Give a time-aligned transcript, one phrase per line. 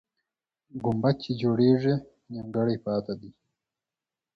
[0.83, 1.95] ګمبد چې جوړېږي،
[2.31, 3.31] نیمګړی پاتې دی.